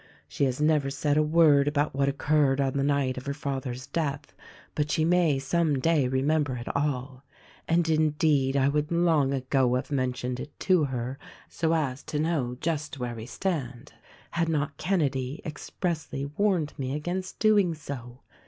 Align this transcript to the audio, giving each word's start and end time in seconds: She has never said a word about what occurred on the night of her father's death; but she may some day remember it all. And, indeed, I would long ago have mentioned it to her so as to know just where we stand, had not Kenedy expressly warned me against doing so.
She 0.27 0.45
has 0.45 0.59
never 0.59 0.89
said 0.89 1.15
a 1.15 1.21
word 1.21 1.67
about 1.67 1.93
what 1.93 2.09
occurred 2.09 2.59
on 2.59 2.73
the 2.73 2.83
night 2.83 3.17
of 3.19 3.27
her 3.27 3.35
father's 3.35 3.85
death; 3.85 4.33
but 4.73 4.89
she 4.89 5.05
may 5.05 5.37
some 5.37 5.77
day 5.77 6.07
remember 6.07 6.55
it 6.55 6.75
all. 6.75 7.23
And, 7.67 7.87
indeed, 7.87 8.57
I 8.57 8.67
would 8.67 8.91
long 8.91 9.31
ago 9.31 9.75
have 9.75 9.91
mentioned 9.91 10.39
it 10.39 10.59
to 10.61 10.85
her 10.85 11.19
so 11.47 11.75
as 11.75 12.01
to 12.05 12.17
know 12.17 12.57
just 12.61 12.97
where 12.97 13.13
we 13.13 13.27
stand, 13.27 13.93
had 14.31 14.49
not 14.49 14.75
Kenedy 14.77 15.39
expressly 15.45 16.25
warned 16.25 16.73
me 16.79 16.95
against 16.95 17.37
doing 17.37 17.75
so. 17.75 18.21